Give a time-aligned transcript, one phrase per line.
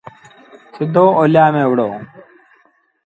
[0.75, 1.89] سڌو اوليآ ميݩ وهُڙو